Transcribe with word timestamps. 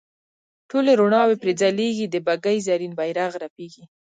ټولې 0.69 0.91
روڼاوې 0.99 1.35
پرې 1.41 1.51
ځلیږي 1.61 2.05
د 2.09 2.15
بګۍ 2.27 2.57
زرین 2.67 2.91
بیرغ 2.99 3.31
رپیږي. 3.43 3.83